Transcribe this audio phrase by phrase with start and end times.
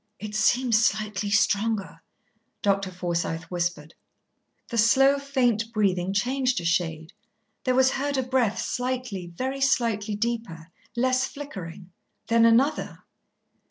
[0.17, 2.01] "It seems slightly stronger,"
[2.63, 2.89] Dr.
[2.89, 3.93] Forsythe whispered.
[4.69, 7.13] The slow, faint breathing changed a shade;
[7.65, 11.91] there was heard a breath slightly, very slightly deeper, less flickering,
[12.29, 13.03] then another.